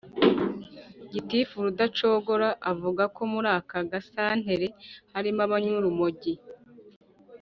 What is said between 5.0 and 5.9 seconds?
harimo abanywa